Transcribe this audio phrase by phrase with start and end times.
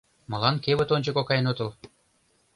[0.29, 1.69] Молан кевыт ончыко каен отыл?